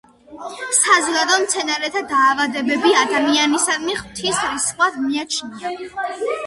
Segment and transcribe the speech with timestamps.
[0.77, 5.91] საზოგადოდ, მცენარეთა დაავადებები ადამიანისადმი „ღვთის რისხვად“ მიაჩნდათ.